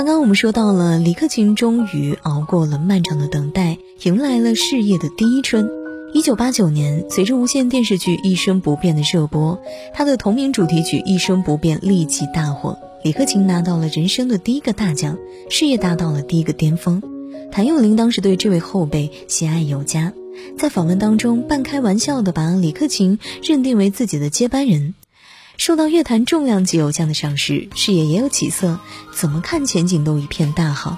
[0.00, 5.68] 刚刚我们说到了李克勤终于熬过了漫长的等待，迎来了事业的第一春。
[6.14, 9.60] 一九八九年，随着无线电视剧《一生不变》的热播，
[9.92, 15.18] 他的同名主题曲《一生不变》立即大火，李克勤拿到了人生的第一个大奖，
[15.50, 17.02] 事业达到了第一个巅峰。
[17.52, 20.14] 谭咏麟当时对这位后辈喜爱有加，
[20.56, 24.94] 在访问当中半开玩笑的把李克勤认定为自己的接班人。
[25.60, 28.80] 受到乐坛重量级偶像的赏识，事业也有起色，
[29.12, 30.96] 怎么看前景都一片大好。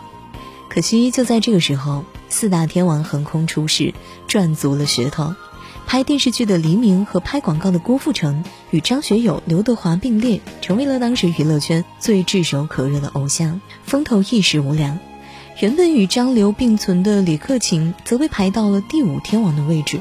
[0.68, 3.92] 可惜就在这个时候，四大天王横空出世，
[4.28, 5.34] 赚足了噱头。
[5.84, 15.00] 拍电视剧的黎明和拍广告的郭富城，与张学友、刘德华并列，成为了当时娱乐圈最炙手可热的偶像，风头一时无两。
[15.58, 20.00] 原本与张刘并存的李克勤，则被排到了第五天王的位置。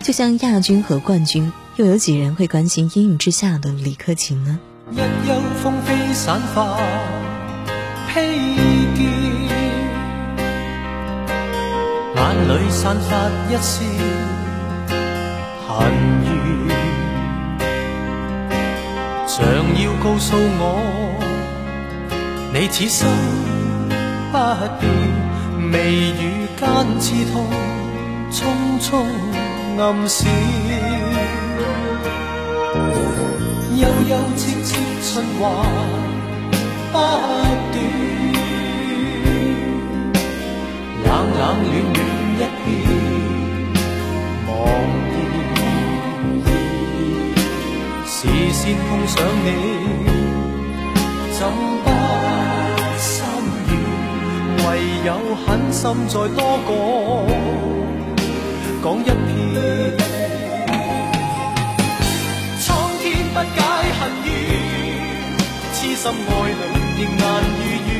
[0.00, 1.52] 就像亚军和冠军。
[1.78, 4.58] 又有几人会关心阴影之下的李克勤呢？
[4.90, 6.76] 一休风飞散发
[8.08, 8.20] 披
[8.96, 9.06] 肩，
[12.16, 13.84] 眼里散发一丝
[15.68, 15.92] 恨
[16.24, 16.74] 怨，
[19.28, 19.38] 想
[19.80, 20.82] 要告诉我，
[22.52, 23.08] 你此生
[24.32, 24.36] 不
[24.80, 24.90] 变，
[25.70, 27.46] 眉宇间刺痛，
[28.32, 28.42] 匆
[28.82, 29.06] 匆
[29.80, 30.97] 暗闪。
[33.80, 35.42] 悠悠戚戚春华
[36.90, 37.76] 不断，
[41.04, 41.06] 冷
[41.38, 41.96] 冷暖暖
[42.34, 42.66] 一片
[44.48, 44.50] 茫
[46.44, 46.46] 然。
[48.04, 48.16] 视
[48.52, 49.46] 线碰上你，
[51.38, 51.40] 怎
[51.84, 51.86] 不
[52.98, 53.06] 心
[53.68, 53.70] 软？
[54.66, 54.66] 唯
[55.06, 55.08] 有
[55.46, 56.68] 狠心再多讲，
[58.82, 60.07] 讲一遍。
[63.38, 63.62] 不解
[64.00, 64.28] 恨怨，
[65.72, 66.62] 痴心爱侣
[66.98, 67.22] 仍难
[67.54, 67.90] 如愿，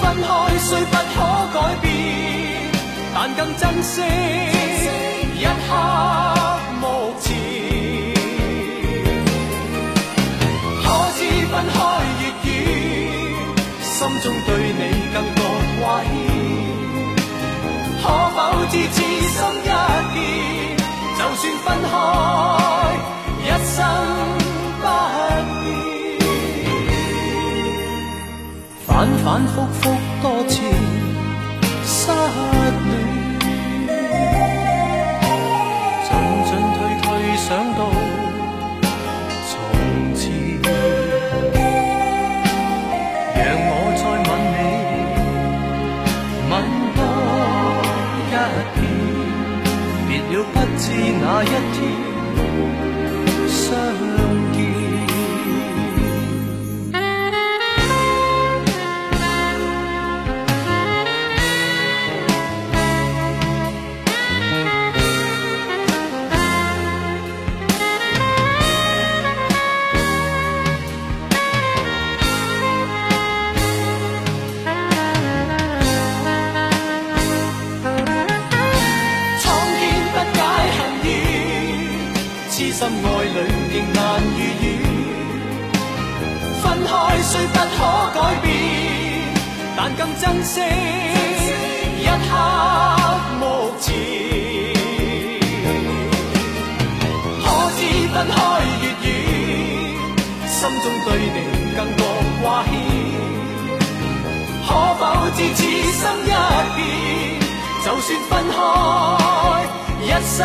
[0.00, 0.28] 分开
[0.60, 1.18] 虽不可
[1.52, 1.90] 改变，
[3.12, 3.92] 但更珍惜
[5.36, 5.68] 一刻
[6.80, 6.84] 目
[7.20, 7.26] 前。
[10.80, 10.86] 可
[11.18, 11.76] 知分开
[12.20, 12.52] 越远，
[13.82, 14.80] 心中对你
[15.12, 15.38] 更觉
[15.80, 16.08] 挂牵。
[18.00, 18.38] 可否
[18.70, 19.66] 知此心一
[20.14, 20.16] 片，
[21.18, 21.92] 就算分开
[29.22, 29.80] 反反复复
[30.22, 30.62] 多次
[31.84, 32.92] 失恋，
[36.04, 36.08] 进
[36.46, 37.80] 进退退想到
[39.46, 39.50] 从
[40.14, 40.24] 前，
[43.36, 43.38] 让
[43.68, 44.58] 我再吻你，
[46.50, 46.52] 吻
[46.96, 46.98] 多
[48.26, 48.32] 一
[48.74, 48.80] 遍，
[50.08, 50.82] 别了不知
[51.20, 51.78] 哪一天
[53.48, 53.60] 相
[84.00, 84.64] 难如愿，
[86.62, 86.90] 分开
[87.22, 87.78] 虽不可
[88.14, 88.48] 改变，
[89.76, 90.54] 但更珍惜
[92.00, 92.30] 一刻
[93.40, 93.42] 目
[93.78, 93.86] 前。
[97.42, 97.46] 可
[97.76, 97.78] 知
[98.08, 98.36] 分开
[98.80, 99.08] 越远，
[100.48, 101.38] 心中对你
[101.76, 102.02] 更多
[102.42, 102.72] 挂牵。
[104.66, 104.68] 可
[104.98, 105.00] 否
[105.36, 105.58] 知此
[106.00, 106.26] 生一
[106.76, 106.80] 变，
[107.84, 108.58] 就算分开
[110.02, 110.38] 一生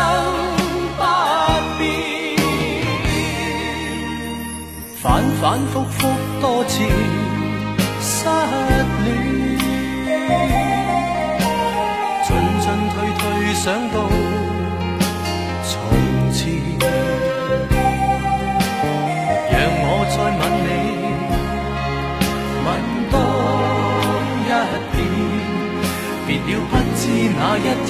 [0.98, 1.00] 不
[1.78, 2.15] 变。
[5.06, 6.08] 反反复复
[6.40, 6.82] 多次
[8.00, 8.26] 失
[9.04, 9.06] 恋，
[12.26, 12.28] 进
[12.60, 13.22] 进退退
[13.54, 13.94] 想到
[15.62, 15.70] 从
[16.32, 16.42] 前，
[19.52, 20.68] 让我再吻你，
[22.66, 22.68] 吻
[23.12, 23.14] 多
[24.42, 24.50] 一
[24.90, 24.98] 遍，
[26.26, 27.00] 别了不知
[27.38, 27.88] 哪一天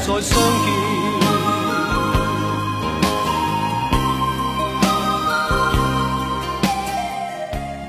[0.00, 1.13] 再相见。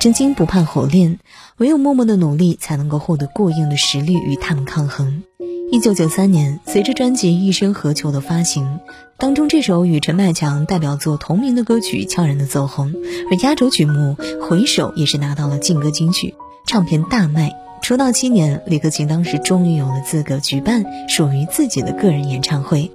[0.06, 1.18] 真金不怕火炼，
[1.56, 5.24] 唯有默默的努力，才能够获得过硬的实力与他们抗衡。
[5.72, 8.78] 一九九三年，随着专辑《一生何求》的发行，
[9.18, 12.94] 当中这首与陈百强代表作同名的歌曲悄然的走红，
[13.32, 14.14] 而压轴曲目
[14.46, 16.36] 《回首》也是拿到了劲歌金曲，
[16.68, 17.50] 唱片大卖。
[17.82, 22.92] 出道七年，李克勤当时终于有了资格举办属于自己的个人演唱会。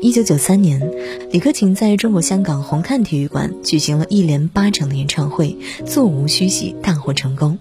[0.00, 0.90] 一九九三年，
[1.30, 5.56] 李克勤在中国香港红磡体育馆举行了一连八场的演唱会，
[5.86, 7.58] 座无虚席，大获成功。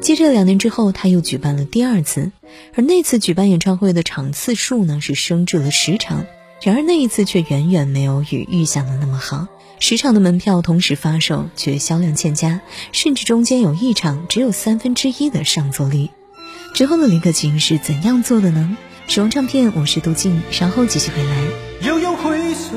[0.00, 2.30] 接着两年之后，他又举办了第二次，
[2.74, 6.24] 而那次举办演唱会的场次数呢是升至了十场。
[6.62, 9.48] 然而那一次却远远没有与预想的那么好，
[9.80, 12.60] 十场的门票同时发售，却销量欠佳，
[12.92, 16.08] 甚至中间有一场只有三分之一的上座率。
[16.72, 18.76] 之后的李克勤是怎样做的呢？
[19.06, 21.30] 使用唱片，我是杜静，稍后继续回来。
[21.86, 22.70] 悠悠回首，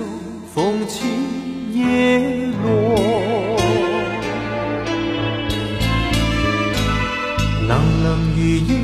[0.53, 1.05] 风起
[1.73, 2.19] 叶
[2.63, 3.57] 落。
[7.67, 8.75] 冷冷雨夜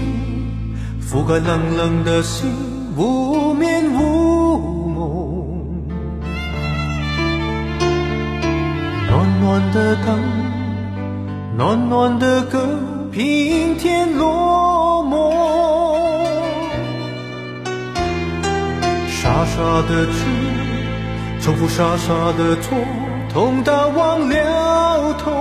[1.00, 2.50] 覆盖冷冷的心，
[2.98, 5.84] 无眠无梦。
[9.08, 10.20] 暖暖的灯，
[11.56, 12.80] 暖暖的歌，
[13.12, 14.73] 平添落
[19.56, 20.26] 傻傻的痴，
[21.40, 22.76] 重复傻傻的错，
[23.32, 25.32] 痛到忘了痛。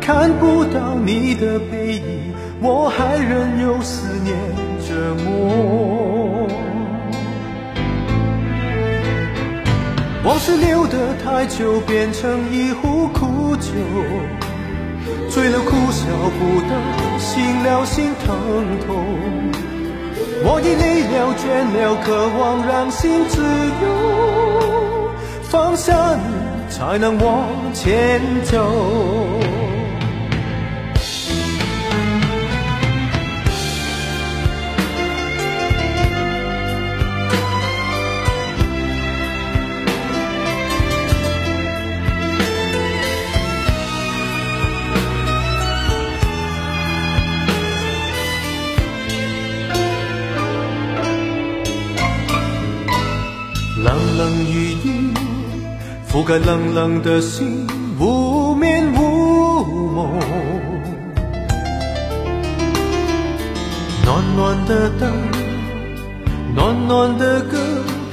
[0.00, 2.32] 看不到你的背影，
[2.62, 4.34] 我还任由思念
[4.80, 6.48] 折磨。
[10.24, 13.72] 往事留得太久，变成一壶苦酒，
[15.28, 16.06] 醉了哭笑
[16.38, 18.34] 不得，醒了心疼
[18.86, 19.75] 痛。
[20.48, 21.44] 我已累了倦
[21.74, 22.06] 了，渴
[22.38, 23.42] 望让心自
[23.82, 23.84] 由，
[25.42, 26.22] 放下你
[26.70, 28.54] 才能往前走。
[56.26, 57.68] 覆盖冷冷的心，
[58.00, 59.64] 无眠无
[59.94, 60.18] 梦。
[64.04, 65.12] 暖暖的灯，
[66.52, 67.56] 暖暖的歌，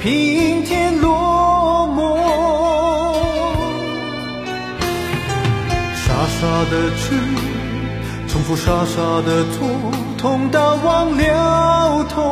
[0.00, 2.14] 平添落寞。
[5.96, 7.18] 傻傻的痴，
[8.28, 9.66] 重复傻傻的错，
[10.16, 12.22] 痛到忘了痛。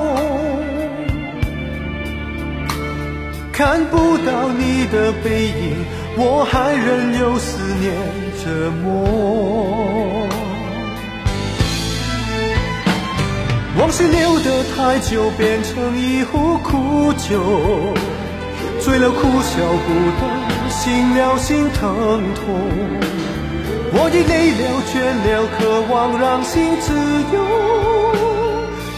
[3.53, 5.85] 看不到你的背影，
[6.17, 7.95] 我还任由思念
[8.43, 10.27] 折磨。
[13.79, 17.95] 往事留得太久，变成一壶苦酒，
[18.81, 20.23] 醉了哭笑不得，
[20.71, 22.43] 醒了心疼痛。
[23.95, 24.95] 我已累了倦
[25.29, 26.95] 了，渴望让心自
[27.35, 27.37] 由，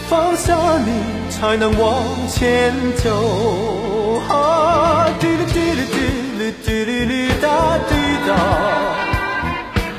[0.07, 0.89] 放下你
[1.29, 2.73] 才能往前
[3.03, 3.94] 走。
[4.29, 5.97] 啊，滴哩滴哩滴
[6.39, 7.91] 哩滴哩哩哒滴
[8.27, 8.29] 哒，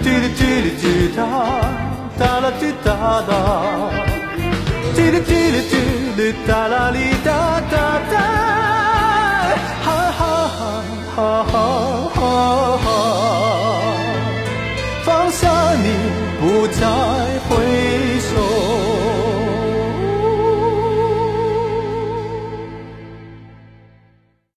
[0.03, 0.85] 滴哩滴哩滴
[1.17, 1.21] 哒，
[2.19, 3.31] 哒啦滴哒哒，
[4.95, 5.75] 滴哩滴哩滴
[6.17, 8.01] 哩哒啦哩哒哒